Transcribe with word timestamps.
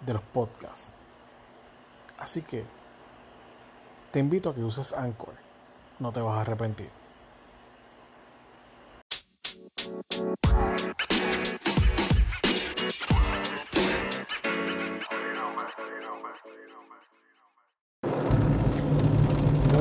de 0.00 0.14
los 0.14 0.22
podcasts. 0.22 0.92
Así 2.18 2.42
que 2.42 2.64
te 4.10 4.18
invito 4.18 4.50
a 4.50 4.54
que 4.54 4.62
uses 4.62 4.92
Anchor. 4.92 5.34
No 5.98 6.12
te 6.12 6.20
vas 6.20 6.38
a 6.38 6.40
arrepentir. 6.42 6.90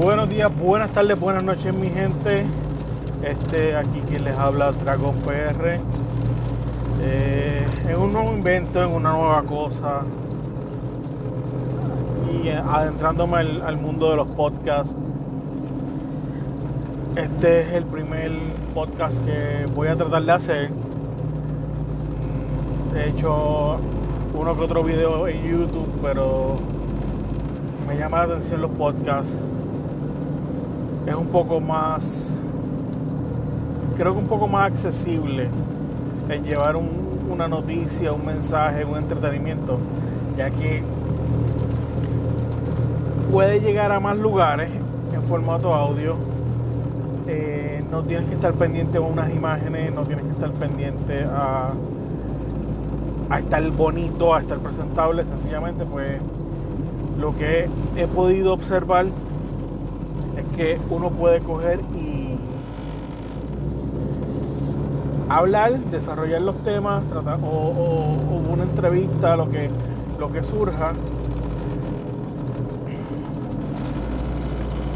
Buenos 0.01 0.29
días, 0.29 0.55
buenas 0.55 0.91
tardes, 0.91 1.19
buenas 1.19 1.43
noches 1.43 1.73
mi 1.73 1.89
gente. 1.89 2.45
Este 3.21 3.75
aquí 3.75 4.01
quien 4.07 4.23
les 4.23 4.37
habla 4.37 4.71
Dragon 4.71 5.13
PR 5.21 5.79
eh, 7.01 7.65
en 7.87 7.97
un 7.97 8.11
nuevo 8.11 8.33
invento, 8.33 8.83
en 8.83 8.91
una 8.91 9.11
nueva 9.11 9.43
cosa. 9.43 10.01
Y 12.31 12.49
adentrándome 12.49 13.37
al, 13.37 13.77
mundo 13.77 14.09
de 14.09 14.15
los 14.17 14.27
podcasts. 14.29 14.95
Este 17.15 17.61
es 17.61 17.73
el 17.73 17.85
primer 17.85 18.31
podcast 18.73 19.23
que 19.25 19.65
voy 19.73 19.87
a 19.87 19.95
tratar 19.95 20.23
de 20.23 20.31
hacer. 20.31 20.69
He 22.95 23.09
hecho 23.09 23.77
uno 24.33 24.55
que 24.55 24.61
otro 24.61 24.83
video 24.83 25.27
en 25.27 25.43
YouTube, 25.43 25.89
pero 26.01 26.57
me 27.87 27.97
llama 27.97 28.19
la 28.19 28.23
atención 28.35 28.61
los 28.61 28.71
podcasts. 28.71 29.35
Es 31.05 31.15
un 31.15 31.27
poco 31.27 31.59
más, 31.59 32.37
creo 33.97 34.13
que 34.13 34.19
un 34.19 34.27
poco 34.27 34.47
más 34.47 34.71
accesible 34.71 35.49
en 36.29 36.43
llevar 36.43 36.75
una 36.75 37.47
noticia, 37.47 38.11
un 38.13 38.25
mensaje, 38.25 38.85
un 38.85 38.97
entretenimiento, 38.97 39.79
ya 40.37 40.49
que 40.49 40.83
puede 43.31 43.59
llegar 43.59 43.91
a 43.91 43.99
más 43.99 44.17
lugares 44.17 44.69
en 45.13 45.23
formato 45.23 45.73
audio. 45.73 46.15
Eh, 47.27 47.83
no 47.91 48.03
tienes 48.03 48.27
que 48.27 48.35
estar 48.35 48.53
pendiente 48.53 48.97
a 48.97 49.01
unas 49.01 49.29
imágenes, 49.31 49.93
no 49.93 50.03
tienes 50.03 50.25
que 50.25 50.31
estar 50.31 50.51
pendiente 50.51 51.23
a, 51.23 51.73
a 53.29 53.39
estar 53.39 53.69
bonito, 53.71 54.33
a 54.33 54.39
estar 54.39 54.57
presentable, 54.59 55.25
sencillamente 55.25 55.85
pues 55.85 56.19
lo 57.19 57.35
que 57.35 57.67
he 57.95 58.07
podido 58.07 58.53
observar 58.53 59.05
es 59.05 60.57
que 60.57 60.79
uno 60.89 61.09
puede 61.09 61.41
coger 61.41 61.81
y 61.99 62.08
hablar, 65.29 65.77
desarrollar 65.91 66.41
los 66.41 66.61
temas, 66.63 67.05
tratar, 67.07 67.39
o, 67.41 68.17
una 68.51 68.63
entrevista, 68.63 69.37
lo 69.37 69.49
que, 69.49 69.69
lo 70.19 70.31
que 70.31 70.43
surja. 70.43 70.93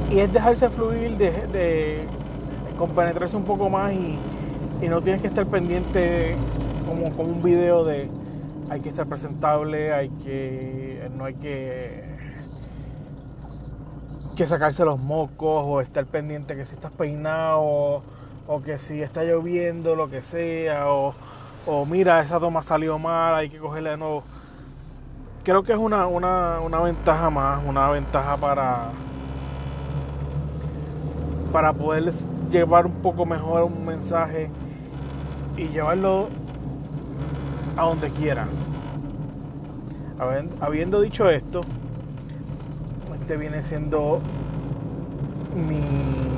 Y 0.09 0.19
es 0.19 0.31
dejarse 0.31 0.69
fluir, 0.69 1.17
de, 1.17 1.31
de 1.47 2.07
compenetrarse 2.77 3.37
un 3.37 3.45
poco 3.45 3.69
más 3.69 3.93
y, 3.93 4.19
no 4.89 5.01
tienes 5.01 5.21
que 5.21 5.27
estar 5.27 5.45
pendiente 5.45 6.35
como, 6.85 7.09
como 7.15 7.29
un 7.29 7.41
video 7.41 7.85
de 7.85 8.09
hay 8.69 8.81
que 8.81 8.89
estar 8.89 9.07
presentable, 9.07 9.93
hay 9.93 10.09
que. 10.09 11.09
no 11.15 11.23
hay 11.23 11.35
que 11.35 12.03
que 14.35 14.47
sacarse 14.47 14.83
los 14.83 14.99
mocos 14.99 15.63
o 15.65 15.79
estar 15.79 16.05
pendiente 16.05 16.55
que 16.55 16.65
si 16.65 16.73
estás 16.73 16.91
peinado 16.91 18.01
o 18.47 18.61
que 18.61 18.77
si 18.77 19.01
está 19.01 19.23
lloviendo, 19.23 19.95
lo 19.95 20.09
que 20.09 20.21
sea, 20.21 20.87
o, 20.89 21.13
mira, 21.85 22.21
esa 22.21 22.39
toma 22.39 22.61
salió 22.61 22.99
mal, 22.99 23.35
hay 23.35 23.49
que 23.49 23.57
cogerla 23.57 23.91
de 23.91 23.97
nuevo. 23.97 24.23
Creo 25.43 25.63
que 25.63 25.73
es 25.73 25.77
una, 25.77 26.07
una, 26.07 26.79
ventaja 26.81 27.29
más, 27.29 27.63
una 27.65 27.89
ventaja 27.89 28.37
para, 28.37 28.91
para 31.51 31.73
poder 31.73 32.11
llevar 32.49 32.85
un 32.85 33.01
poco 33.01 33.25
mejor 33.25 33.63
un 33.63 33.85
mensaje 33.85 34.49
y 35.57 35.67
llevarlo 35.67 36.29
a 37.77 37.83
donde 37.83 38.09
quiera. 38.11 38.47
Habiendo 40.61 41.01
dicho 41.01 41.29
esto, 41.29 41.61
este 43.19 43.35
viene 43.35 43.61
siendo 43.63 44.21
mi 45.55 46.32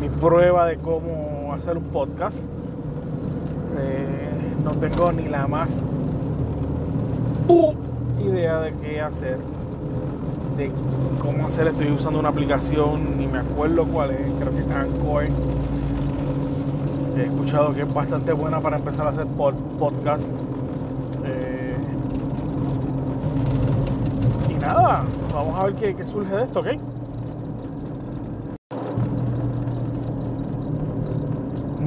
mi 0.00 0.08
prueba 0.08 0.66
de 0.66 0.76
cómo 0.76 1.52
hacer 1.52 1.76
un 1.76 1.84
podcast. 1.84 2.38
Eh, 3.78 4.30
no 4.64 4.72
tengo 4.72 5.12
ni 5.12 5.28
la 5.28 5.46
más 5.46 5.70
idea 8.24 8.60
de 8.60 8.72
qué 8.74 9.00
hacer, 9.00 9.38
de 10.56 10.70
cómo 11.20 11.46
hacer. 11.46 11.66
Estoy 11.66 11.90
usando 11.90 12.18
una 12.18 12.28
aplicación, 12.28 13.18
ni 13.18 13.26
me 13.26 13.38
acuerdo 13.38 13.84
cuál 13.84 14.12
es, 14.12 14.20
creo 14.38 14.52
que 14.52 14.60
es 14.60 14.68
Anchor. 14.70 15.24
He 17.16 17.24
escuchado 17.24 17.74
que 17.74 17.82
es 17.82 17.92
bastante 17.92 18.32
buena 18.32 18.60
para 18.60 18.76
empezar 18.76 19.06
a 19.06 19.10
hacer 19.10 19.26
podcast. 19.26 20.30
Eh, 21.24 21.76
y 24.48 24.54
nada, 24.54 25.04
vamos 25.34 25.58
a 25.58 25.64
ver 25.64 25.74
qué, 25.74 25.94
qué 25.94 26.06
surge 26.06 26.34
de 26.34 26.44
esto, 26.44 26.60
¿ok? 26.60 26.68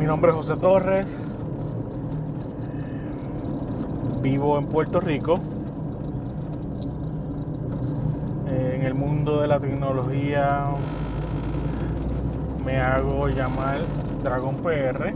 Mi 0.03 0.07
nombre 0.07 0.31
es 0.31 0.35
José 0.35 0.57
Torres. 0.57 1.17
Vivo 4.21 4.59
en 4.59 4.65
Puerto 4.65 4.99
Rico. 4.99 5.39
En 8.49 8.81
el 8.81 8.95
mundo 8.95 9.39
de 9.39 9.47
la 9.47 9.61
tecnología 9.61 10.65
me 12.65 12.81
hago 12.81 13.29
llamar 13.29 13.77
Dragon 14.21 14.57
PR. 14.57 15.13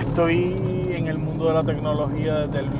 Estoy 0.00 0.94
en 0.94 1.08
el 1.08 1.18
mundo 1.18 1.48
de 1.48 1.52
la 1.52 1.62
tecnología 1.62 2.46
desde 2.46 2.60
el 2.60 2.70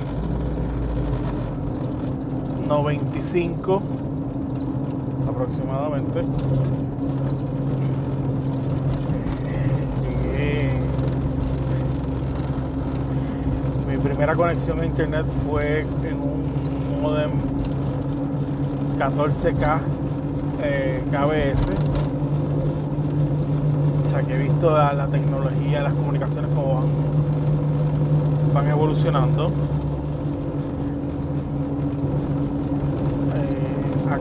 95 2.67 4.00
aproximadamente. 5.41 6.23
Mi 13.89 13.97
primera 13.97 14.35
conexión 14.37 14.81
a 14.81 14.87
internet 14.87 15.27
fue 15.47 15.81
en 15.81 16.21
un 16.21 17.03
modem 17.03 17.31
14K 18.99 19.79
eh, 20.63 21.03
KBS. 21.11 21.67
O 24.05 24.09
sea 24.11 24.23
que 24.23 24.35
he 24.35 24.39
visto 24.39 24.71
la, 24.71 25.07
tecnología, 25.07 25.83
las 25.83 25.95
comunicaciones 25.95 26.51
como 26.55 26.85
van 28.53 28.69
evolucionando. 28.69 29.51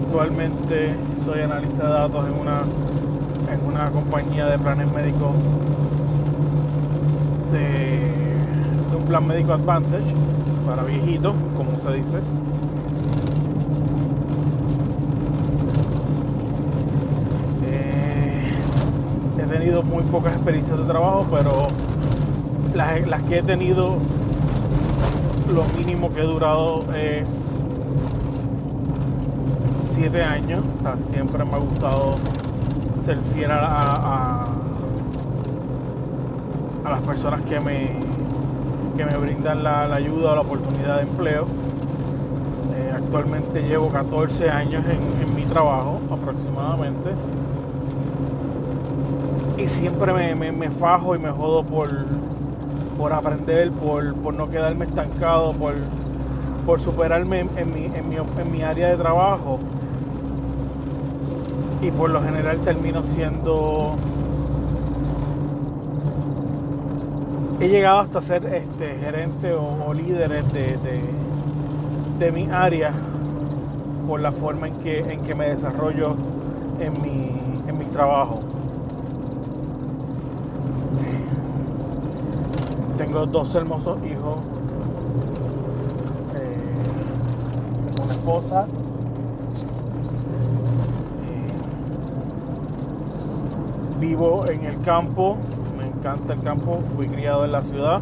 Actualmente 0.10 0.96
soy 1.24 1.42
analista 1.42 1.84
de 1.84 1.90
datos 1.90 2.26
en 2.26 2.42
una, 2.42 2.64
en 3.54 3.64
una 3.64 3.92
compañía 3.92 4.48
de 4.48 4.58
planes 4.58 4.92
médicos 4.92 5.36
de, 7.52 8.98
un 8.98 9.06
plan 9.06 9.28
médico 9.28 9.54
Advantage 9.54 10.12
para 10.66 10.84
viejitos, 10.84 11.36
como 11.56 11.80
se 11.80 11.94
dice. 11.96 12.18
Eh, 17.68 18.52
he 19.38 19.44
tenido 19.44 19.84
muy 19.84 20.02
pocas 20.06 20.34
experiencias 20.34 20.76
de 20.76 20.86
trabajo, 20.86 21.28
pero 21.30 21.68
las, 22.74 23.08
las 23.08 23.22
que 23.26 23.38
he 23.38 23.44
tenido, 23.44 23.98
lo 25.54 25.66
mínimo 25.78 26.12
que 26.12 26.22
he 26.22 26.26
durado 26.26 26.84
es 26.96 27.59
años. 30.08 30.64
siempre 31.10 31.44
me 31.44 31.54
ha 31.56 31.58
gustado 31.58 32.16
ser 33.04 33.18
fiel 33.34 33.52
a, 33.52 34.46
a, 36.86 36.90
las 36.90 37.02
personas 37.02 37.42
que 37.42 37.60
me, 37.60 37.92
que 38.96 39.06
me 39.06 39.18
brindan 39.18 39.62
la, 39.64 39.94
ayuda 39.94 40.32
o 40.32 40.36
la 40.36 40.42
oportunidad 40.42 40.96
de 40.98 41.02
empleo. 41.04 41.46
Eh, 42.76 42.94
actualmente 42.96 43.62
llevo 43.62 43.90
14 43.90 44.50
años 44.50 44.84
en, 44.86 45.36
mi 45.36 45.44
trabajo 45.44 46.00
aproximadamente. 46.12 47.12
Y 49.58 49.68
siempre 49.68 50.14
me, 50.34 50.72
fajo 50.72 51.16
y 51.16 51.20
me 51.20 51.30
jodo 51.30 51.64
por, 51.64 51.90
por 52.98 53.14
aprender, 53.14 53.72
por, 53.72 54.34
no 54.34 54.50
quedarme 54.50 54.86
estancado, 54.86 55.52
por, 55.54 55.76
por 56.66 56.80
superarme 56.80 57.42
en, 57.58 57.74
mi, 57.74 57.86
en 57.86 58.52
mi 58.52 58.62
área 58.64 58.90
de 58.90 58.98
trabajo. 58.98 59.60
Y 61.82 61.92
por 61.92 62.10
lo 62.10 62.22
general 62.22 62.60
termino 62.60 63.04
siendo 63.04 63.96
he 67.60 67.68
llegado 67.68 68.00
hasta 68.00 68.22
ser 68.22 68.46
este, 68.46 68.98
gerente 69.00 69.54
o, 69.54 69.94
líder 69.94 70.44
de, 70.46 72.32
mi 72.32 72.50
área 72.50 72.92
por 74.08 74.22
la 74.22 74.32
forma 74.32 74.68
en 74.68 74.76
que, 74.76 75.00
en 75.00 75.22
que 75.22 75.36
me 75.36 75.50
desarrollo 75.50 76.16
en, 76.80 77.02
mi, 77.02 77.32
en 77.68 77.78
mis 77.78 77.90
trabajos. 77.90 78.40
Tengo 82.98 83.26
dos 83.26 83.54
hermosos 83.56 83.98
hijos, 84.06 84.38
eh, 86.36 88.02
una 88.04 88.14
esposa. 88.14 88.68
Vivo 94.00 94.46
en 94.48 94.66
el 94.66 94.82
campo. 94.82 95.38
Encanta 95.84 96.34
el 96.34 96.42
campo, 96.42 96.82
fui 96.96 97.08
criado 97.08 97.44
en 97.46 97.52
la 97.52 97.62
ciudad. 97.64 98.02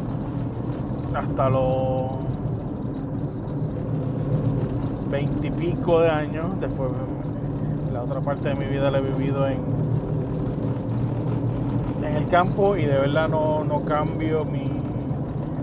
Hasta 1.15 1.49
los 1.49 2.11
veintipico 5.09 6.01
de 6.01 6.09
años, 6.09 6.59
después 6.59 6.91
la 7.94 8.03
otra 8.03 8.19
parte 8.21 8.49
de 8.49 8.55
mi 8.55 8.65
vida 8.65 8.91
la 8.91 8.99
he 8.99 9.01
vivido 9.01 9.47
en, 9.47 9.57
en 12.05 12.15
el 12.15 12.27
campo. 12.27 12.77
Y 12.77 12.83
de 12.83 12.97
verdad 12.97 13.29
no, 13.29 13.81
cambio 13.85 14.45
mi, 14.45 14.69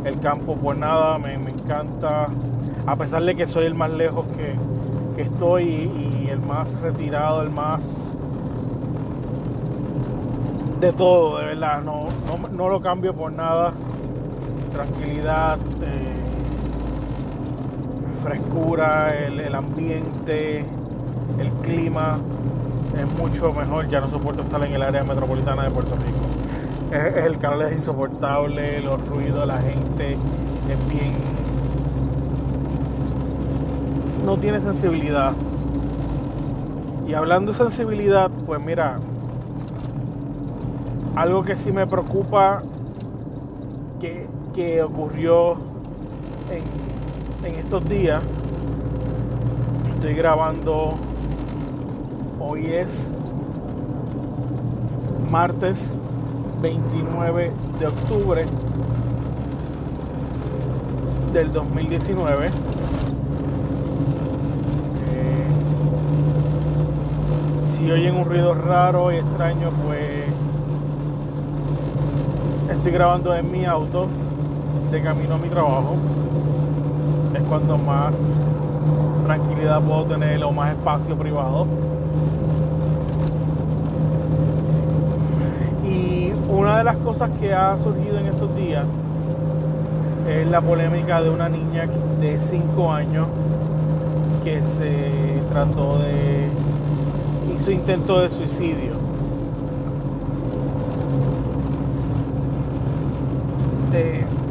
el 0.04 0.18
campo 0.18 0.56
por 0.56 0.76
nada, 0.76 1.18
me, 1.18 1.34
encanta, 1.34 2.28
a 2.86 2.96
pesar 2.96 3.22
de 3.22 3.36
que 3.36 3.46
soy 3.46 3.66
el 3.66 3.74
más 3.74 3.90
lejos 3.90 4.26
que, 4.36 4.54
estoy 5.22 5.64
y 5.64 6.28
el 6.28 6.40
más 6.40 6.80
retirado, 6.80 7.42
el 7.42 7.50
más 7.50 8.03
de 10.84 10.92
todo, 10.92 11.38
de 11.38 11.46
verdad, 11.46 11.82
no, 11.82 12.08
no, 12.52 12.68
lo 12.68 12.80
cambio 12.82 13.14
por 13.14 13.32
nada. 13.32 13.72
Tranquilidad, 14.72 15.58
eh, 15.82 16.14
frescura, 18.22 19.16
el, 19.16 19.54
ambiente, 19.54 20.64
el 21.38 21.50
clima 21.62 22.18
es 22.98 23.06
mucho 23.18 23.52
mejor. 23.52 23.88
Ya 23.88 24.00
no 24.00 24.10
soporto 24.10 24.42
estar 24.42 24.62
en 24.62 24.74
el 24.74 24.82
área 24.82 25.04
metropolitana 25.04 25.64
de 25.64 25.70
Puerto 25.70 25.96
Rico. 25.96 27.18
el 27.18 27.38
calor 27.38 27.64
es 27.64 27.76
insoportable, 27.76 28.82
los 28.82 29.06
ruidos, 29.08 29.46
la 29.46 29.58
gente 29.62 30.12
es 30.12 30.88
bien. 30.92 31.14
No 34.26 34.36
tiene 34.36 34.60
sensibilidad. 34.60 35.32
Y 37.08 37.14
hablando 37.14 37.52
de 37.52 37.58
sensibilidad, 37.58 38.30
pues 38.46 38.60
mira, 38.60 38.98
algo 41.16 41.44
que 41.44 41.56
sí 41.56 41.72
me 41.72 41.86
preocupa 41.86 42.62
que, 44.00 44.82
ocurrió 44.82 45.54
en, 46.50 46.62
en 47.44 47.58
estos 47.58 47.88
días. 47.88 48.22
Estoy 49.96 50.14
grabando, 50.14 50.94
hoy 52.38 52.66
es 52.66 53.08
martes 55.28 55.90
29 56.62 57.50
de 57.80 57.86
octubre 57.86 58.46
del 61.32 61.52
2019. 61.52 62.46
Eh, 62.46 62.50
si 67.66 67.90
oyen 67.90 68.14
un 68.14 68.24
ruido 68.24 68.54
raro 68.54 69.10
y 69.10 69.16
extraño, 69.16 69.70
pues 69.84 70.13
estoy 72.84 72.98
grabando 72.98 73.34
en 73.34 73.50
mi 73.50 73.64
auto 73.64 74.08
de 74.90 75.00
camino 75.00 75.36
a 75.36 75.38
mi 75.38 75.48
trabajo. 75.48 75.96
Es 77.34 77.40
cuando 77.44 77.78
más 77.78 78.14
tranquilidad 79.24 79.80
puedo 79.80 80.04
tener 80.04 80.44
o 80.44 80.52
más 80.52 80.72
espacio 80.72 81.16
privado. 81.16 81.66
Y 85.82 86.30
una 86.46 86.76
de 86.76 86.84
las 86.84 86.96
cosas 86.96 87.30
que 87.40 87.54
ha 87.54 87.78
surgido 87.82 88.18
en 88.18 88.26
estos 88.26 88.54
días 88.54 88.84
es 90.28 90.46
la 90.46 90.60
polémica 90.60 91.22
de 91.22 91.30
una 91.30 91.48
niña 91.48 91.88
de 92.20 92.38
5 92.38 92.92
años 92.92 93.28
que 94.44 94.60
se 94.66 95.40
trató 95.48 96.00
de 96.00 96.50
hizo 97.56 97.70
intento 97.70 98.20
de 98.20 98.28
suicidio 98.28 99.03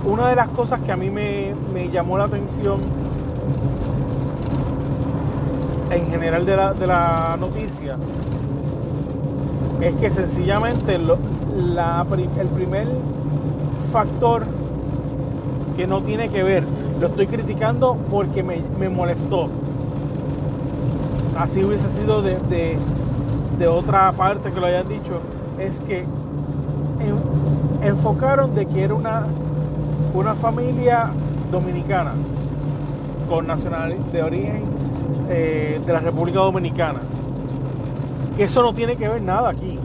una 0.05 0.29
de 0.29 0.35
las 0.35 0.49
cosas 0.49 0.79
que 0.81 0.91
a 0.91 0.97
mí 0.97 1.09
me, 1.09 1.53
llamó 1.91 2.17
la 2.17 2.25
atención 2.25 2.79
en 5.91 6.07
general 6.07 6.45
de 6.45 6.87
la, 6.87 7.37
noticia 7.39 7.97
es 9.81 9.93
que 9.95 10.11
sencillamente 10.11 10.95
el 10.95 12.47
primer 12.55 12.87
factor 13.91 14.43
que 15.75 15.87
no 15.87 16.01
tiene 16.01 16.29
que 16.29 16.43
ver, 16.43 16.63
lo 16.99 17.07
estoy 17.07 17.27
criticando 17.27 17.97
porque 18.09 18.43
me, 18.43 18.89
molestó. 18.89 19.49
Así 21.37 21.63
hubiese 21.63 21.89
sido 21.89 22.21
de, 22.21 22.77
otra 23.67 24.11
parte 24.11 24.51
que 24.51 24.59
lo 24.59 24.65
hayan 24.65 24.87
dicho, 24.87 25.19
es 25.57 25.79
que 25.81 26.05
enfocaron 27.93 28.53
de 28.55 28.65
que 28.65 28.83
era 28.83 28.93
una, 28.93 29.23
una 30.13 30.35
familia 30.35 31.09
dominicana 31.51 32.13
con 33.29 33.47
nacionalidad 33.47 33.99
de 34.11 34.23
origen 34.23 34.63
eh, 35.29 35.81
de 35.85 35.93
la 35.93 35.99
República 35.99 36.39
Dominicana. 36.39 36.99
Eso 38.37 38.61
no 38.63 38.73
tiene 38.73 38.95
que 38.95 39.07
ver 39.07 39.21
nada 39.21 39.49
aquí. 39.49 39.79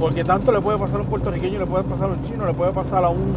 Porque 0.00 0.24
tanto 0.24 0.50
le 0.50 0.60
puede 0.60 0.78
pasar 0.78 1.00
a 1.00 1.02
un 1.02 1.08
puertorriqueño, 1.08 1.58
le 1.58 1.66
puede 1.66 1.84
pasar 1.84 2.08
a 2.08 2.12
un 2.14 2.22
chino, 2.22 2.46
le 2.46 2.54
puede 2.54 2.72
pasar 2.72 3.04
a 3.04 3.10
un, 3.10 3.34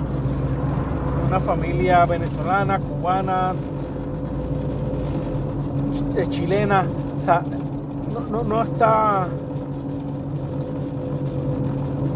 una 1.27 1.39
familia 1.41 2.05
venezolana, 2.05 2.79
cubana, 2.79 3.53
chilena. 6.29 6.85
O 7.19 7.21
sea, 7.21 7.43
no 8.31 8.63
está 8.63 9.27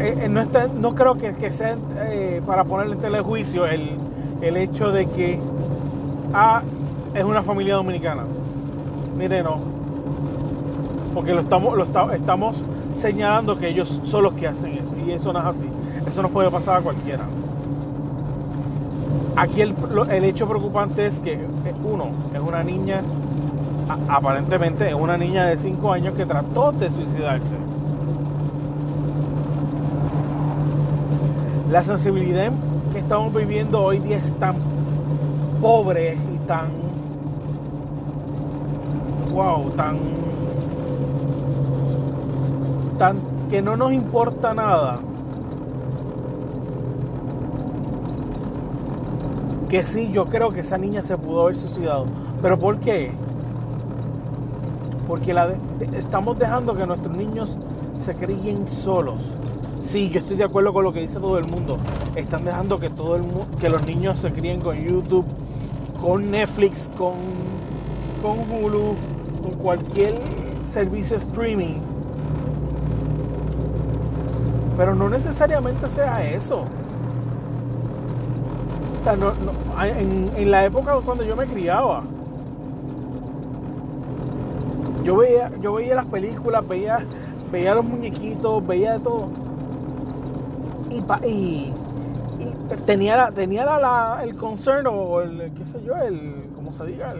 eh, 0.00 0.16
eh, 0.22 0.28
no, 0.28 0.94
creo 0.94 1.16
que, 1.16 1.50
sea 1.50 1.76
eh, 1.96 2.40
para 2.46 2.62
ponerle 2.64 2.94
en 2.94 3.00
telejuicio 3.00 3.66
el, 3.66 3.96
el 4.40 4.56
hecho 4.56 4.92
de 4.92 5.06
que 5.06 5.40
A 6.32 6.62
es 7.14 7.24
una 7.24 7.42
familia 7.42 7.74
dominicana. 7.74 8.22
Mire, 9.16 9.42
no. 9.42 9.58
Porque 11.14 11.34
lo 11.34 11.40
estamos, 11.40 11.76
estamos 12.12 12.62
señalando 12.96 13.58
que 13.58 13.68
ellos 13.68 14.00
son 14.04 14.22
los 14.22 14.34
que 14.34 14.46
hacen 14.46 14.74
eso. 14.74 14.94
Y 15.04 15.10
eso 15.10 15.32
no 15.32 15.40
es 15.40 15.46
así. 15.46 15.66
Eso 16.06 16.22
no 16.22 16.28
puede 16.28 16.48
pasar 16.50 16.76
a 16.76 16.80
cualquiera. 16.80 17.24
Aquí 19.34 19.62
el, 19.62 19.74
el 20.10 20.24
hecho 20.24 20.46
preocupante 20.46 21.06
es 21.06 21.18
que, 21.18 21.38
uno, 21.84 22.10
es 22.34 22.40
una 22.40 22.62
niña, 22.62 23.02
aparentemente 24.08 24.88
es 24.88 24.94
una 24.94 25.16
niña 25.16 25.46
de 25.46 25.56
5 25.56 25.92
años 25.92 26.14
que 26.14 26.26
trató 26.26 26.72
de 26.72 26.90
suicidarse 26.90 27.56
La 31.70 31.82
sensibilidad 31.82 32.50
que 32.94 32.98
estamos 32.98 33.34
viviendo 33.34 33.82
hoy 33.82 33.98
día 33.98 34.16
es 34.16 34.32
tan 34.38 34.56
pobre 35.60 36.14
y 36.14 36.38
tan, 36.46 36.70
wow, 39.30 39.68
tan, 39.76 39.98
tan 42.96 43.20
que 43.50 43.60
no 43.60 43.76
nos 43.76 43.92
importa 43.92 44.54
nada. 44.54 45.00
Que 49.68 49.82
sí, 49.82 50.10
yo 50.10 50.24
creo 50.24 50.50
que 50.50 50.60
esa 50.60 50.78
niña 50.78 51.02
se 51.02 51.18
pudo 51.18 51.42
haber 51.42 51.56
suicidado. 51.56 52.06
¿Pero 52.40 52.58
por 52.58 52.78
qué? 52.78 53.12
Porque 55.06 55.34
la 55.34 55.50
estamos 55.98 56.38
dejando 56.38 56.74
que 56.74 56.86
nuestros 56.86 57.14
niños 57.14 57.58
se 57.98 58.14
críen 58.14 58.66
solos 58.66 59.34
Sí, 59.80 60.10
yo 60.10 60.20
estoy 60.20 60.36
de 60.36 60.44
acuerdo 60.44 60.72
con 60.72 60.84
lo 60.84 60.92
que 60.92 61.00
dice 61.00 61.18
todo 61.18 61.38
el 61.38 61.46
mundo. 61.46 61.78
Están 62.16 62.44
dejando 62.44 62.78
que 62.78 62.90
todo 62.90 63.16
el 63.16 63.22
que 63.60 63.70
los 63.70 63.86
niños 63.86 64.18
se 64.18 64.32
críen 64.32 64.60
con 64.60 64.76
YouTube, 64.76 65.24
con 66.00 66.30
Netflix, 66.30 66.90
con, 66.96 67.14
con 68.20 68.38
Hulu, 68.50 68.94
con 69.42 69.52
cualquier 69.52 70.14
servicio 70.66 71.16
streaming. 71.16 71.76
Pero 74.76 74.94
no 74.94 75.08
necesariamente 75.08 75.88
sea 75.88 76.24
eso. 76.24 76.64
O 79.00 79.04
sea, 79.04 79.16
no, 79.16 79.32
en, 79.84 80.30
en 80.36 80.50
la 80.50 80.64
época 80.64 80.98
cuando 81.04 81.24
yo 81.24 81.36
me 81.36 81.46
criaba, 81.46 82.02
yo 85.04 85.16
veía, 85.16 85.50
yo 85.62 85.74
veía 85.74 85.94
las 85.94 86.06
películas, 86.06 86.66
veía, 86.68 86.98
veía 87.50 87.74
los 87.74 87.84
muñequitos, 87.84 88.66
veía 88.66 88.94
de 88.94 88.98
todo. 89.00 89.47
Y, 90.90 91.72
tenía, 92.86 93.16
la, 93.16 93.32
tenía 93.32 94.20
el 94.22 94.36
concern 94.36 94.86
o 94.86 95.20
el, 95.20 95.52
qué 95.54 95.64
sé 95.64 95.82
yo, 95.82 95.96
el, 95.96 96.50
como 96.54 96.72
se 96.72 96.86
diga, 96.86 97.14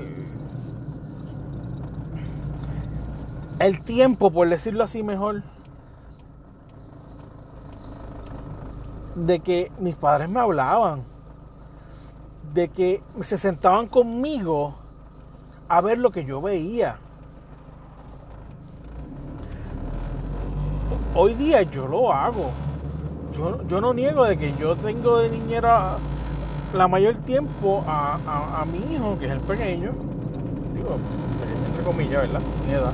el 3.59 3.83
tiempo, 3.83 4.31
por 4.31 4.49
decirlo 4.49 4.85
así 4.85 5.03
mejor, 5.03 5.43
de 9.15 9.41
que 9.41 9.73
mis 9.79 9.97
padres 9.97 10.29
me 10.29 10.41
hablaban, 10.41 11.03
de 12.55 12.69
que 12.69 13.03
se 13.21 13.37
sentaban 13.37 13.87
conmigo 13.89 14.75
a 15.69 15.81
ver 15.81 15.99
lo 15.99 16.11
que 16.11 16.25
yo 16.25 16.41
veía. 16.41 16.99
hoy 21.19 21.35
día 21.35 21.63
yo 21.63 21.87
lo 21.89 22.13
hago. 22.13 22.51
Yo, 23.69 23.81
no 23.81 23.95
niego 23.95 24.25
de 24.25 24.37
que 24.37 24.53
yo 24.59 24.75
tengo 24.75 25.19
de 25.19 25.31
niñera 25.31 25.99
la 26.75 26.89
mayor 26.89 27.15
tiempo 27.15 27.85
a, 27.87 28.65
mi 28.67 28.95
hijo, 28.95 29.17
que 29.17 29.27
es 29.27 29.33
el 29.33 29.39
pequeño, 29.39 29.93
digo, 30.75 30.97
entre 31.69 31.85
comillas, 31.85 32.23
¿verdad? 32.23 32.41
Mi 32.67 32.73
edad. 32.73 32.93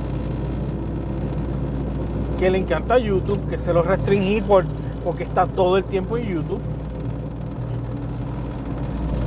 Que 2.37 2.51
le 2.51 2.59
encanta 2.59 2.99
YouTube, 2.99 3.49
que 3.49 3.57
se 3.57 3.73
lo 3.73 3.81
restringí 3.81 4.39
por, 4.41 4.65
porque 5.03 5.23
está 5.23 5.47
todo 5.47 5.77
el 5.77 5.83
tiempo 5.83 6.15
en 6.15 6.27
YouTube. 6.27 6.61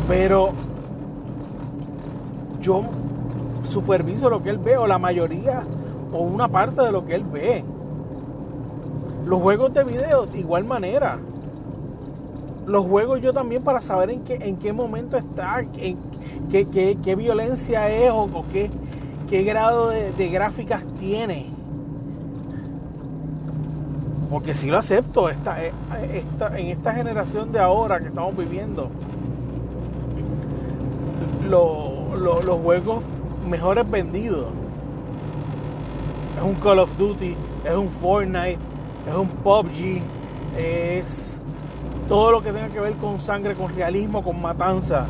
Pero 0.07 0.53
yo 2.61 2.83
superviso 3.69 4.31
lo 4.31 4.41
que 4.41 4.51
él 4.51 4.59
ve, 4.59 4.77
o 4.77 4.87
la 4.87 4.99
mayoría, 4.99 5.65
o 6.13 6.19
una 6.19 6.47
parte 6.47 6.81
de 6.81 6.93
lo 6.93 7.05
que 7.05 7.17
él 7.17 7.25
ve. 7.25 7.65
Los 9.28 9.42
juegos 9.42 9.75
de 9.75 9.85
video, 9.85 10.25
de 10.25 10.38
igual 10.38 10.64
manera. 10.64 11.18
Los 12.66 12.87
juego 12.87 13.18
yo 13.18 13.35
también 13.35 13.62
para 13.62 13.82
saber 13.82 14.08
en 14.08 14.25
qué, 14.25 14.37
en 14.37 14.56
qué 14.56 14.73
momento 14.73 15.18
está, 15.18 15.61
en 15.61 15.99
qué, 16.50 16.97
qué, 17.02 17.14
violencia 17.14 17.90
es 17.90 18.11
o, 18.11 18.44
qué, 18.50 18.70
qué, 19.28 19.42
grado 19.42 19.90
de, 19.90 20.28
gráficas 20.30 20.82
tiene. 20.99 21.50
Porque 24.30 24.54
si 24.54 24.70
lo 24.70 24.78
acepto, 24.78 25.28
esta, 25.28 25.62
eh, 25.62 25.73
esta, 26.14 26.58
en 26.58 26.68
esta 26.68 26.94
generación 26.94 27.52
de 27.52 27.61
ahora 27.61 28.00
que 28.00 28.06
estamos 28.06 28.35
viviendo, 28.35 28.88
los 31.47 32.61
juegos 32.62 33.04
mejores 33.47 33.90
vendidos 33.90 34.47
es 36.38 36.42
un 36.42 36.54
Call 36.54 36.78
of 36.78 36.97
Duty, 36.97 37.37
es 37.66 37.76
un 37.76 37.88
Fortnite, 37.90 38.68
es 39.09 39.15
un 39.15 39.29
PUBG, 39.29 40.03
es 40.57 41.38
todo 42.09 42.33
lo 42.33 42.43
que 42.43 42.53
tenga 42.53 42.69
que 42.69 42.81
ver 42.81 42.95
con 42.95 43.19
sangre, 43.21 43.55
con 43.55 43.75
realismo, 43.75 44.23
con 44.23 44.41
matanza. 44.41 45.07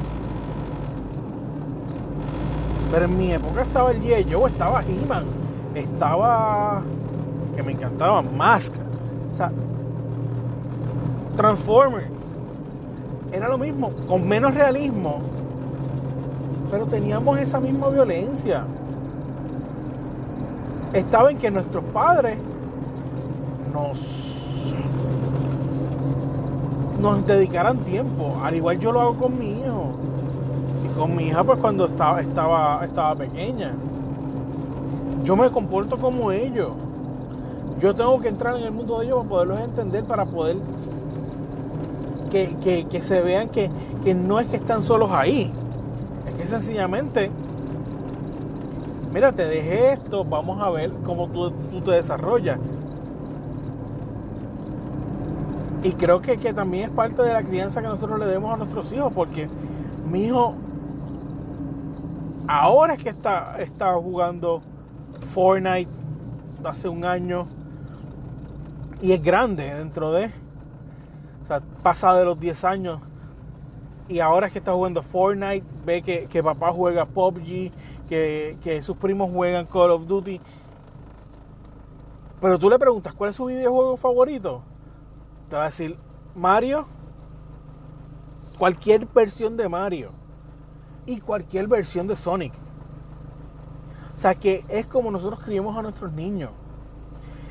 Pero 2.90 3.05
en 3.05 3.19
mi 3.19 3.33
época 3.33 3.62
estaba 3.62 3.90
el 3.90 4.02
G.I. 4.02 4.33
Joe, 4.33 4.50
estaba 4.50 4.83
He-Man, 4.83 5.25
estaba. 5.75 6.83
que 7.55 7.62
me 7.62 7.73
encantaba, 7.73 8.23
Mask, 8.23 8.73
o 9.33 9.37
sea, 9.37 9.50
Transformers. 11.37 12.07
Era 13.31 13.49
lo 13.49 13.59
mismo, 13.59 13.90
con 14.09 14.26
menos 14.26 14.55
realismo, 14.55 15.21
pero 16.71 16.87
teníamos 16.87 17.38
esa 17.38 17.61
misma 17.61 17.90
violencia. 17.90 18.64
Estaba 20.95 21.31
en 21.31 21.37
que 21.37 21.50
nuestros 21.50 21.85
padres 21.93 22.38
nos, 23.78 23.99
nos 27.00 27.26
dedicaran 27.26 27.78
tiempo. 27.78 28.38
Al 28.42 28.56
igual 28.56 28.78
yo 28.78 28.92
lo 28.92 29.00
hago 29.00 29.14
con 29.14 29.38
mi 29.38 29.52
hijo. 29.52 29.92
Y 30.85 30.99
con 30.99 31.16
mi 31.16 31.28
hija 31.28 31.44
pues 31.44 31.58
cuando 31.58 31.87
estaba, 31.87 32.20
estaba, 32.20 32.85
estaba 32.85 33.14
pequeña. 33.14 33.73
Yo 35.25 35.37
me 35.37 35.50
comporto 35.50 35.99
como 35.99 36.32
ellos. 36.32 36.70
Yo 37.80 37.94
tengo 37.94 38.20
que 38.20 38.28
entrar 38.28 38.56
en 38.56 38.64
el 38.64 38.73
mundo 38.73 38.99
de 38.99 39.06
ellos 39.06 39.18
para 39.18 39.28
poderlos 39.28 39.61
entender, 39.61 40.04
para 40.04 40.25
poder 40.25 40.56
que, 42.30 43.00
se 43.02 43.23
vean 43.23 43.49
que, 43.49 43.70
no 44.14 44.40
es 44.40 44.49
que 44.49 44.56
están 44.56 44.82
solos 44.82 45.11
ahí. 45.12 45.52
Es 46.26 46.40
que 46.40 46.49
sencillamente, 46.49 47.30
mira, 49.12 49.32
te 49.32 49.47
dejé 49.47 49.92
esto, 49.92 50.25
vamos 50.25 50.61
a 50.61 50.70
ver 50.70 50.90
cómo 51.04 51.28
tú, 51.28 51.52
tú 51.70 51.80
te 51.82 51.92
desarrollas. 51.92 52.58
Y 55.82 55.92
creo 55.92 56.20
que, 56.20 56.37
también 56.52 56.85
es 56.85 56.90
parte 56.90 57.23
de 57.23 57.32
la 57.32 57.42
crianza 57.42 57.80
que 57.80 57.87
nosotros 57.87 58.18
le 58.18 58.26
demos 58.26 58.52
a 58.52 58.56
nuestros 58.56 58.90
hijos, 58.92 59.12
porque 59.12 59.49
mi 60.11 60.25
hijo 60.25 60.54
ahora 62.49 62.94
es 62.94 63.02
que 63.02 63.11
está, 63.11 63.56
está 63.61 63.94
jugando 63.94 64.61
Fortnite 65.32 65.90
hace 66.64 66.88
un 66.88 67.04
año 67.04 67.47
y 69.00 69.12
es 69.12 69.23
grande 69.23 69.73
dentro 69.73 70.12
de, 70.12 70.32
o 71.42 71.47
sea, 71.47 71.61
pasa 71.82 72.14
de 72.14 72.25
los 72.25 72.40
10 72.40 72.64
años 72.64 73.00
y 74.08 74.18
ahora 74.18 74.49
es 74.49 74.52
que 74.52 74.58
está 74.58 74.73
jugando 74.73 75.02
Fortnite, 75.02 75.64
ve 75.85 76.02
que, 76.02 76.42
papá 76.42 76.73
juega 76.73 77.04
PUBG, 77.04 77.70
que, 78.08 78.56
que 78.64 78.82
sus 78.82 78.97
primos 78.97 79.30
juegan 79.30 79.66
Call 79.66 79.90
of 79.90 80.06
Duty. 80.06 80.40
Pero 82.40 82.58
tú 82.58 82.70
le 82.70 82.78
preguntas, 82.78 83.12
¿cuál 83.12 83.30
es 83.30 83.37
su 83.37 83.44
videojuego 83.44 83.97
favorito? 83.97 84.62
Te 85.49 85.57
va 85.57 85.62
a 85.62 85.67
decir 85.67 85.97
Mario, 86.35 86.87
cualquier 88.59 89.07
versión 89.07 89.57
de 89.57 89.69
Mario 89.69 90.11
y 91.07 91.21
cualquier 91.21 91.67
versión 91.69 92.07
de 92.07 92.17
Sonic. 92.17 92.52
O 94.14 94.21
sea 94.21 94.35
que 94.35 94.64
es 94.69 94.85
como 94.87 95.11
nosotros 95.11 95.40
criamos 95.40 95.76
a 95.76 95.83
nuestros 95.83 96.12
niños. 96.12 96.50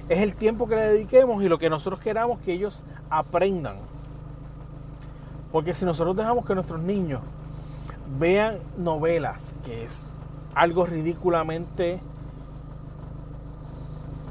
Es 0.10 0.20
el 0.20 0.36
tiempo 0.36 0.68
que 0.68 0.76
le 0.76 0.82
dediquemos 0.82 1.42
y 1.42 1.50
lo 1.50 1.58
que 1.58 1.70
nosotros 1.70 2.00
queramos 2.00 2.40
que 2.42 2.54
ellos 2.54 2.84
aprendan. 3.10 3.78
Porque 5.52 5.74
si 5.74 5.86
nosotros 5.86 6.16
dejamos 6.16 6.46
que 6.46 6.54
nuestros 6.54 6.82
niños 6.82 7.22
vean 8.20 8.60
novelas, 8.78 9.56
que 9.66 9.86
es 9.86 10.06
algo 10.54 10.86
ridículamente 10.86 12.00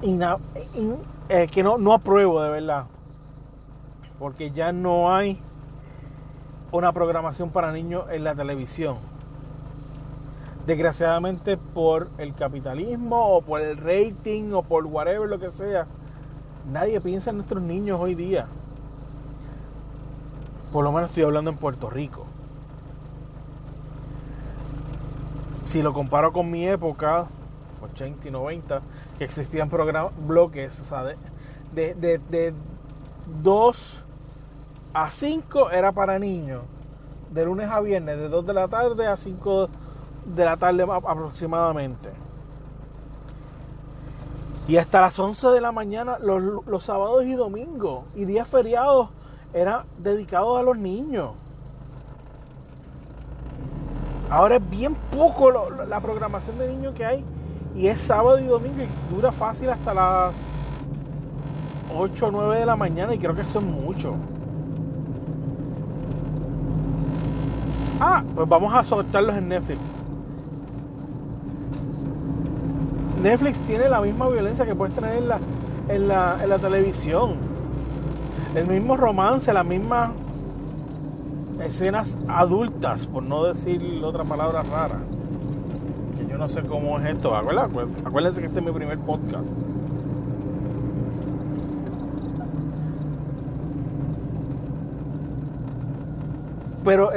eh, 0.03 1.47
que 1.51 1.63
no, 1.63 1.79
no 1.79 1.93
apruebo 1.93 2.41
de 2.43 2.51
verdad 2.51 2.87
porque 4.19 4.51
ya 4.51 4.73
no 4.73 5.15
hay 5.15 5.39
una 6.73 6.93
programación 6.93 7.51
para 7.51 7.73
niños 7.73 8.05
en 8.11 8.25
la 8.25 8.35
televisión. 8.35 8.97
Desgraciadamente 10.67 11.57
por 11.57 12.09
el 12.19 12.35
capitalismo 12.35 13.37
o 13.37 13.43
por 13.43 13.61
el 13.61 13.77
rating 13.77 14.53
o 14.53 14.63
por 14.63 14.85
whatever 14.87 15.29
lo 15.29 15.39
que 15.39 15.51
sea, 15.51 15.87
nadie 16.71 17.01
piensa 17.01 17.31
en 17.31 17.37
nuestros 17.37 17.63
niños 17.63 18.01
hoy 18.01 18.15
día. 18.15 18.47
Por 20.73 20.85
lo 20.85 20.93
menos 20.93 21.11
estoy 21.11 21.23
hablando 21.23 21.51
en 21.51 21.57
Puerto 21.57 21.89
Rico. 21.89 22.27
Si 25.65 25.83
lo 25.83 25.93
comparo 25.93 26.33
con 26.33 26.51
mi 26.51 26.67
época, 26.67 27.27
80 27.83 28.29
y 28.29 28.31
90, 28.31 28.81
que 29.19 29.25
existían 29.25 29.69
programas, 29.69 30.13
bloques, 30.27 30.81
o 30.81 30.85
sea, 30.85 31.05
de, 31.05 31.17
de, 31.95 32.19
de 32.19 32.55
dos 33.43 34.05
a 34.97 35.11
5 35.11 35.71
era 35.73 35.93
para 35.93 36.19
niños. 36.19 36.63
De 37.31 37.45
lunes 37.45 37.69
a 37.69 37.81
viernes, 37.81 38.17
de 38.17 38.31
2 38.31 38.47
de 38.47 38.55
la 38.55 38.67
tarde 38.67 39.07
a 39.07 39.15
5 39.15 39.69
de 40.25 40.45
la 40.45 40.57
tarde 40.57 40.85
aproximadamente. 40.85 42.09
Y 44.67 44.79
hasta 44.79 45.03
las 45.03 45.19
11 45.19 45.49
de 45.49 45.61
la 45.61 45.71
mañana, 45.71 46.19
los, 46.19 46.83
sábados 46.83 47.25
y 47.27 47.35
domingos 47.35 48.05
y 48.15 48.25
días 48.25 48.49
feriados, 48.49 49.11
eran 49.53 49.83
dedicados 49.99 50.59
a 50.59 50.63
los 50.63 50.79
niños. 50.79 51.33
Ahora 54.31 54.57
es 54.57 54.71
bien 54.71 54.95
poco 55.15 55.51
la 55.51 56.01
programación 56.01 56.57
de 56.59 56.69
niños 56.69 56.95
que 56.95 57.05
hay. 57.05 57.25
Y 57.77 57.89
es 57.89 58.01
sábado 58.01 58.39
y 58.39 58.47
domingo 58.47 58.83
y 58.83 59.15
dura 59.15 59.31
fácil 59.31 59.69
hasta 59.69 59.93
las 59.93 60.39
8 61.95 62.27
o 62.29 62.31
9 62.31 62.61
de 62.61 62.67
la 62.67 62.77
mañana 62.77 63.15
y 63.15 63.19
creo 63.19 63.35
que 63.35 63.43
eso 63.43 63.59
es 63.59 63.65
mucho. 63.65 64.17
Ah, 68.01 68.23
pues 68.35 68.49
vamos 68.49 68.75
a 68.75 68.83
soltarlos 68.83 69.37
en 69.37 69.49
Netflix. 69.49 69.81
Netflix 73.23 73.59
tiene 73.61 73.89
la 73.89 74.01
misma 74.01 74.29
violencia 74.29 74.67
que 74.67 74.75
puedes 74.75 74.95
tener 74.95 75.17
en 75.17 75.29
la, 75.29 75.41
en 75.89 76.09
la, 76.09 76.39
en 76.43 76.49
la 76.49 76.59
televisión. 76.59 77.35
El 78.55 78.67
mismo 78.67 78.97
romance, 78.97 79.53
las 79.53 79.65
mismas 79.65 80.11
escenas 81.65 82.19
adultas, 82.29 83.07
por 83.07 83.23
no 83.23 83.45
decir 83.45 83.83
otra 84.05 84.25
palabra 84.25 84.63
rara. 84.63 84.99
Que 86.19 86.31
yo 86.31 86.39
no 86.39 86.49
sé 86.49 86.63
cómo 86.63 86.99
es 87.01 87.07
esto. 87.07 87.35
Acuérdense 87.35 88.41
que 88.41 88.47
este 88.47 88.61
es 88.61 88.65
mi 88.65 88.73
primer 88.73 88.99
podcast. 88.99 89.47
Pero 96.87 97.11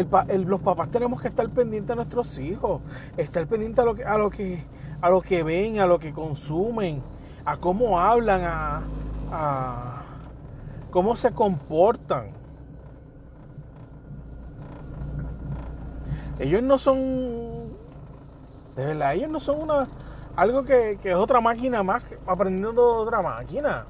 los 0.48 0.62
papás 0.62 0.90
tenemos 0.90 1.22
que 1.22 1.28
estar 1.28 1.48
pendientes 1.48 1.92
a 1.92 1.96
nuestros 1.96 2.40
hijos, 2.40 2.82
estar 3.18 3.46
pendientes 3.46 3.78
a 3.78 3.86
lo 3.86 3.94
que, 3.94 4.04
a 4.04 4.18
lo 4.18 4.32
que, 4.32 4.64
a 5.00 5.10
lo 5.12 5.22
que 5.22 5.44
ven, 5.44 5.80
a 5.80 5.86
lo 5.86 6.00
que 6.00 6.12
consumen, 6.12 7.04
a 7.46 7.56
cómo 7.58 8.00
hablan, 8.00 8.42
a, 8.46 8.82
a 9.32 10.02
cómo 10.90 11.16
se 11.16 11.32
comportan. 11.34 12.32
Ellos 16.40 16.64
no 16.64 16.80
son, 16.80 16.98
de 18.76 18.86
verdad, 18.86 19.14
ellos 19.14 19.30
no 19.30 19.40
son 19.40 19.62
una, 19.62 19.88
algo 20.36 20.64
que, 20.64 20.98
es 21.04 21.16
otra 21.16 21.42
máquina 21.42 21.84
más 21.84 22.04
aprendiendo 22.26 22.96
otra 22.96 23.22
máquina. 23.22 23.86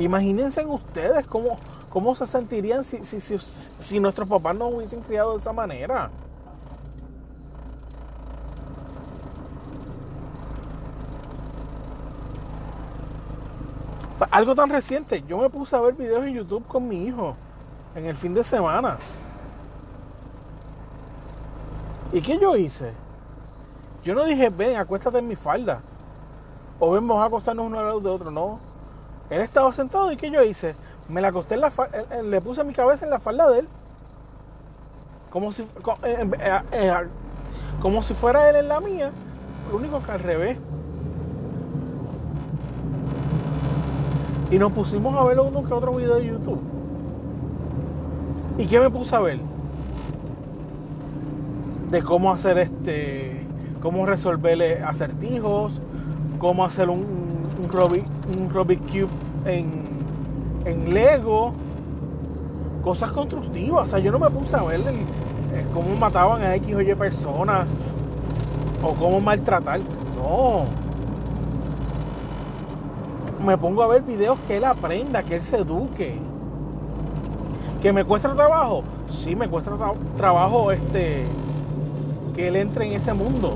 Imagínense 0.00 0.64
ustedes 0.64 1.26
cómo, 1.26 1.58
cómo 1.90 2.14
se 2.14 2.26
sentirían 2.26 2.84
si, 2.84 3.04
si, 3.04 3.20
si, 3.20 4.00
nuestros 4.00 4.26
papás 4.26 4.56
no 4.56 4.68
hubiesen 4.68 5.02
criado 5.02 5.32
de 5.32 5.38
esa 5.38 5.52
manera. 5.52 6.10
Algo 14.30 14.54
tan 14.54 14.70
reciente, 14.70 15.22
yo 15.28 15.36
me 15.36 15.50
puse 15.50 15.76
a 15.76 15.80
ver 15.80 15.92
videos 15.92 16.24
en 16.24 16.32
YouTube 16.32 16.66
con 16.66 16.88
mi 16.88 17.04
hijo 17.04 17.34
en 17.94 18.06
el 18.06 18.16
fin 18.16 18.32
de 18.32 18.42
semana. 18.42 18.96
¿Y 22.10 22.22
qué 22.22 22.38
yo 22.38 22.56
hice? 22.56 22.92
Yo 24.02 24.14
no 24.14 24.24
dije, 24.24 24.48
ven, 24.48 24.76
acuéstate 24.76 25.18
en 25.18 25.28
mi 25.28 25.36
falda. 25.36 25.82
O 26.78 26.92
ven, 26.92 27.06
vamos 27.06 27.22
a 27.22 27.26
acostarnos 27.26 27.66
uno 27.66 27.78
al 27.78 27.84
lado 27.84 28.00
de 28.00 28.08
otro. 28.08 28.30
No. 28.30 28.69
Él 29.30 29.40
estaba 29.40 29.72
sentado 29.72 30.10
y 30.10 30.16
¿qué 30.16 30.30
yo 30.30 30.42
hice? 30.42 30.74
Me 31.08 31.20
la 31.20 31.28
acosté 31.28 31.54
en 31.54 31.60
la 31.60 31.72
le 32.22 32.40
puse 32.40 32.64
mi 32.64 32.72
cabeza 32.72 33.04
en 33.04 33.10
la 33.10 33.20
falda 33.20 33.48
de 33.48 33.60
él. 33.60 33.68
Como 35.30 35.52
si, 35.52 35.62
eh, 35.62 35.66
eh, 36.40 36.60
eh, 36.72 36.92
como 37.80 38.02
si 38.02 38.14
fuera 38.14 38.50
él 38.50 38.56
en 38.56 38.68
la 38.68 38.80
mía. 38.80 39.12
Lo 39.70 39.78
único 39.78 40.02
que 40.02 40.10
al 40.10 40.20
revés. 40.20 40.58
Y 44.50 44.58
nos 44.58 44.72
pusimos 44.72 45.14
a 45.16 45.22
ver 45.24 45.38
uno 45.38 45.64
que 45.64 45.72
otro 45.72 45.94
video 45.94 46.16
de 46.16 46.26
YouTube. 46.26 46.60
¿Y 48.58 48.66
qué 48.66 48.80
me 48.80 48.90
puse 48.90 49.14
a 49.14 49.20
ver? 49.20 49.38
De 51.90 52.02
cómo 52.02 52.32
hacer 52.32 52.58
este. 52.58 53.46
cómo 53.80 54.06
resolverle 54.06 54.82
acertijos, 54.82 55.80
cómo 56.40 56.64
hacer 56.64 56.88
un, 56.90 57.29
un, 57.60 58.50
Rubik, 58.50 58.80
Cube 58.86 59.08
en, 59.44 59.84
en 60.64 60.94
Lego, 60.94 61.52
cosas 62.82 63.10
constructivas. 63.12 63.88
O 63.88 63.90
sea, 63.90 63.98
yo 63.98 64.12
no 64.12 64.18
me 64.18 64.30
puse 64.30 64.56
a 64.56 64.62
ver 64.62 64.80
cómo 65.72 65.94
mataban 65.96 66.42
a 66.42 66.54
X 66.56 66.74
o 66.74 66.80
Y 66.80 66.94
personas 66.94 67.66
o 68.82 68.94
cómo 68.94 69.20
maltratar. 69.20 69.80
No. 70.16 70.64
Me 73.44 73.56
pongo 73.56 73.82
a 73.82 73.86
ver 73.86 74.02
videos 74.02 74.38
que 74.46 74.58
él 74.58 74.64
aprenda, 74.64 75.22
que 75.22 75.36
él 75.36 75.42
se 75.42 75.56
eduque. 75.56 76.18
¿Que 77.80 77.92
me 77.92 78.04
cuesta 78.04 78.34
trabajo? 78.34 78.82
Sí, 79.08 79.34
me 79.34 79.48
cuesta 79.48 79.72
trabajo 80.16 80.70
este 80.70 81.24
que 82.34 82.48
él 82.48 82.56
entre 82.56 82.86
en 82.86 82.92
ese 82.92 83.14
mundo. 83.14 83.54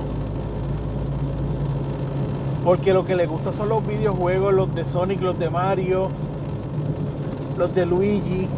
Porque 2.64 2.94
lo 2.94 3.04
que 3.04 3.14
le 3.14 3.26
gusta 3.26 3.52
son 3.52 3.68
los 3.68 3.86
videojuegos, 3.86 4.54
los 4.54 4.74
de 4.74 4.86
Sonic, 4.86 5.20
los 5.20 5.38
de 5.38 5.50
Mario, 5.50 6.08
los 7.58 7.74
de 7.74 7.84
Luigi. 7.84 8.48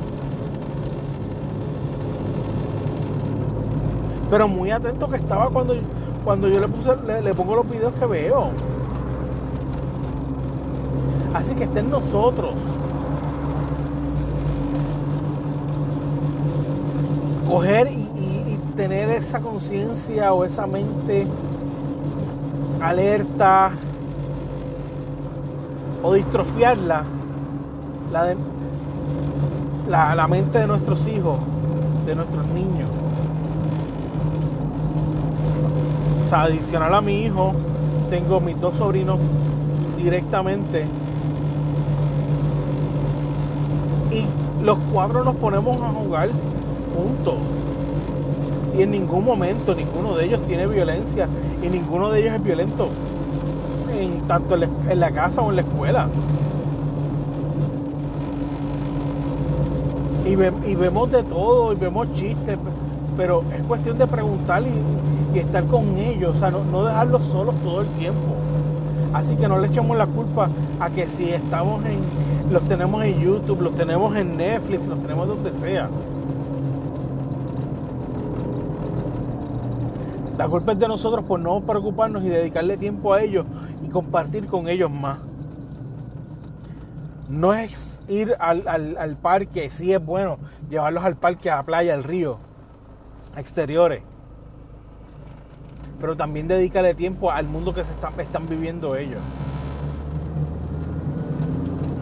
Pero 4.31 4.47
muy 4.47 4.71
atento 4.71 5.09
que 5.09 5.17
estaba 5.17 5.51
cuando, 5.51 5.75
cuando 6.25 6.49
yo 6.49 6.61
le, 6.61 6.69
puse, 6.69 6.91
le, 7.23 7.35
pongo 7.35 7.57
los 7.57 7.69
videos 7.69 7.95
que 7.95 8.07
veo. 8.07 8.51
Así 11.35 11.57
que 11.57 11.65
estén 11.65 11.91
nosotros. 11.91 12.55
Coger 17.49 17.91
y 17.91 18.59
tener 18.77 19.11
esa 19.11 19.41
conciencia 19.41 20.33
o 20.33 20.45
esa 20.45 20.67
mente 20.67 21.27
alerta, 22.81 23.73
o 26.07 26.15
distrofiarla, 26.15 27.03
la, 28.13 30.15
la, 30.15 30.29
mente 30.29 30.61
de 30.61 30.69
nuestros 30.69 31.05
hijos, 31.09 31.37
de 32.07 32.15
nuestros 32.15 32.47
niños. 32.47 32.89
O 36.25 36.29
sea, 36.29 36.43
adicional 36.43 36.95
a 36.95 37.01
mi 37.01 37.23
hijo, 37.23 37.55
tengo 38.09 38.39
mis 38.39 38.61
dos 38.61 38.77
sobrinos 38.77 39.19
directamente. 39.97 40.87
Y 44.13 44.65
los 44.65 44.79
cuatro 44.93 45.25
nos 45.25 45.35
ponemos 45.35 45.83
a 45.83 45.89
jugar 45.89 46.29
juntos. 46.97 47.35
Y 48.79 48.83
en 48.83 48.93
ningún 48.93 49.25
momento 49.25 49.75
ninguno 49.75 50.15
de 50.15 50.27
ellos 50.27 50.41
tiene 50.47 50.69
violencia 50.69 51.27
y 51.61 51.69
ninguno 51.69 52.13
de 52.13 52.21
ellos 52.21 52.35
es 52.35 52.45
violento 52.45 52.91
tanto 54.27 54.57
en 54.57 55.01
la 55.01 55.11
casa 55.11 55.41
o 55.41 55.51
en 55.51 55.57
la 55.57 55.63
escuela. 55.63 56.09
Y, 60.27 60.35
vemos 60.35 61.13
de 61.13 61.23
todo, 61.23 61.73
y 61.73 61.77
vemos 61.77 62.13
chistes, 62.15 62.59
pero 63.17 63.45
es 63.57 63.63
cuestión 63.63 63.97
de 63.97 64.09
preguntar 64.09 64.63
y, 64.63 65.39
estar 65.39 65.65
con 65.67 65.99
ellos, 65.99 66.35
o 66.35 66.39
sea, 66.39 66.51
no, 66.51 66.85
dejarlos 66.85 67.27
solos 67.27 67.55
todo 67.63 67.83
el 67.83 67.89
tiempo. 67.89 68.35
Así 69.13 69.37
que 69.37 69.47
no 69.47 69.59
le 69.59 69.69
echemos 69.69 69.97
la 69.97 70.07
culpa 70.07 70.49
a 70.81 70.91
que 70.91 71.07
si 71.07 71.29
estamos 71.29 71.85
en, 71.85 71.99
los 72.53 72.63
tenemos 72.65 73.05
en 73.05 73.21
YouTube, 73.21 73.61
los 73.61 73.75
tenemos 73.75 74.17
en 74.17 74.37
Netflix, 74.37 74.87
los 74.87 74.99
tenemos 75.01 75.29
donde 75.29 75.53
sea. 75.61 75.89
La 80.39 80.49
culpa 80.49 80.73
es 80.73 80.79
de 80.79 80.87
nosotros 80.87 81.25
por 81.25 81.41
no 81.41 81.61
preocuparnos 81.63 82.23
y 82.23 82.29
dedicarle 82.29 82.77
tiempo 82.77 83.15
a 83.15 83.23
ellos 83.23 83.47
y 83.83 83.89
compartir 83.89 84.47
con 84.47 84.69
ellos 84.69 84.91
más. 84.91 85.19
No 87.29 87.55
es 87.55 88.03
ir 88.09 88.37
al, 88.39 89.17
parque, 89.21 89.71
sí 89.71 89.93
es 89.93 90.05
bueno 90.05 90.39
llevarlos 90.69 91.05
al 91.05 91.17
parque, 91.17 91.51
a 91.51 91.57
la 91.57 91.63
playa, 91.63 91.95
al 91.95 92.05
río, 92.05 92.39
a 93.35 93.41
exteriores. 93.41 94.03
Pero 95.99 96.17
también 96.17 96.47
dedicarle 96.47 96.95
tiempo 96.95 97.31
al 97.31 97.47
mundo 97.47 97.73
que 97.73 97.83
se 97.85 97.93
están 97.93 98.49
viviendo 98.49 98.95
ellos. 98.95 99.21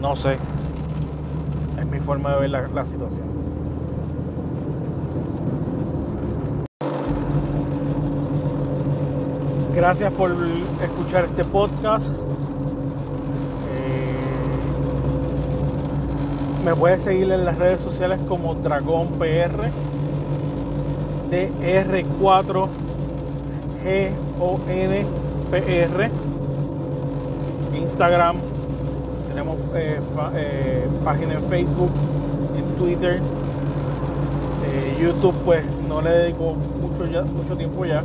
No 0.01 0.15
sé. 0.17 0.37
Es 1.79 1.85
mi 1.85 1.99
forma 1.99 2.33
de 2.35 2.41
ver 2.41 2.49
la 2.49 2.85
situación. 2.85 3.34
Gracias 9.75 10.11
por 10.13 10.33
escuchar 10.81 11.25
este 11.25 11.43
podcast. 11.43 12.07
Eh, 12.07 12.13
me 16.63 16.73
puedes 16.73 17.01
seguir 17.01 17.29
en 17.29 17.43
las 17.43 17.57
redes 17.57 17.81
sociales 17.81 18.19
como 18.25 18.55
Dragón 18.55 19.09
PR, 19.19 19.69
DR4 21.29 22.69
GONPR, 24.39 26.09
Instagram, 27.77 28.37
tenemos 29.27 29.57
eh, 29.75 29.99
eh, 30.35 30.87
página 31.03 31.33
en 31.33 31.43
Facebook, 31.43 31.91
en 32.57 32.63
Twitter, 32.77 33.19
YouTube, 35.01 35.35
pues 35.43 35.65
no 35.89 36.01
le 36.01 36.09
dedico 36.09 36.55
mucho, 36.81 37.05
ya, 37.05 37.23
mucho 37.23 37.57
tiempo 37.57 37.85
ya 37.85 38.01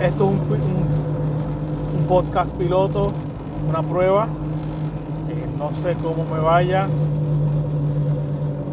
Esto 0.00 0.26
es 0.26 0.30
un, 0.30 2.06
podcast 2.06 2.54
piloto, 2.54 3.10
una 3.68 3.82
prueba. 3.82 4.28
no 5.58 5.74
sé 5.74 5.96
cómo 6.00 6.24
me 6.32 6.38
vaya. 6.38 6.86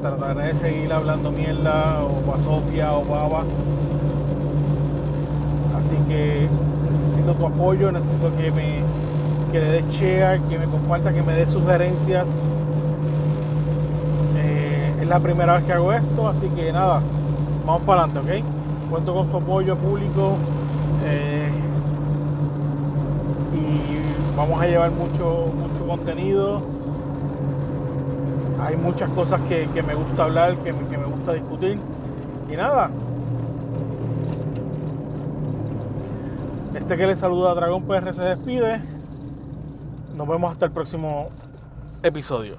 Trataré 0.01 0.53
de 0.53 0.53
seguir 0.53 0.93
hablando 0.93 1.31
mierda 1.31 2.03
o 2.03 2.39
Sofía 2.43 2.93
o 2.93 3.03
baba. 3.03 3.43
Así 5.79 5.95
que 6.07 6.47
necesito 6.91 7.33
tu 7.33 7.45
apoyo, 7.47 7.91
necesito 7.91 8.35
que 8.37 8.51
me 8.51 8.83
que 9.51 9.59
le 9.59 9.71
des 9.81 9.89
share, 9.89 10.39
que 10.41 10.59
me 10.59 10.65
comparta, 10.65 11.11
que 11.11 11.23
me 11.23 11.33
dé 11.33 11.47
sugerencias. 11.47 12.27
Eh, 14.37 14.93
es 15.01 15.07
la 15.07 15.19
primera 15.19 15.55
vez 15.55 15.63
que 15.63 15.73
hago 15.73 15.91
esto, 15.91 16.27
así 16.27 16.47
que 16.49 16.71
nada, 16.71 17.01
vamos 17.65 17.81
para 17.81 18.03
adelante, 18.03 18.43
¿ok? 18.43 18.89
Cuento 18.91 19.15
con 19.15 19.31
su 19.31 19.37
apoyo 19.37 19.75
público. 19.75 20.37
Eh, 21.03 21.49
y 23.53 24.35
vamos 24.37 24.61
a 24.61 24.67
llevar 24.67 24.91
mucho, 24.91 25.47
mucho 25.55 25.87
contenido. 25.87 26.61
Hay 28.61 28.77
muchas 28.77 29.09
cosas 29.09 29.41
que, 29.41 29.67
me 29.83 29.95
gusta 29.95 30.23
hablar, 30.23 30.55
que, 30.57 30.73
que 30.73 30.97
me 30.97 31.05
gusta 31.05 31.33
discutir. 31.33 31.79
Y 32.51 32.55
nada, 32.55 32.89
Este 36.85 36.97
que 36.97 37.07
le 37.07 37.15
saluda 37.15 37.49
a 37.49 37.55
Dragón 37.55 37.83
PR 37.85 38.13
se 38.13 38.21
despide. 38.21 38.79
Nos 40.15 40.27
vemos 40.27 40.51
hasta 40.51 40.65
el 40.65 40.71
próximo 40.71 41.29
episodio. 42.03 42.57